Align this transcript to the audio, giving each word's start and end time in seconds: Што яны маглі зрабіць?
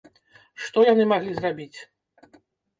Што 0.63 0.85
яны 0.87 1.03
маглі 1.13 1.31
зрабіць? 1.37 1.79